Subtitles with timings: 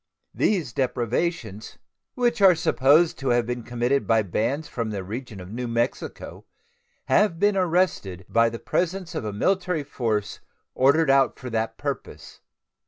[0.33, 1.77] These depredations,
[2.15, 6.43] which are supposed to have been committed by bands from the region of New Mexico,
[7.05, 10.39] have been arrested by the presence of a military force
[10.73, 12.41] ordered out for that purpose.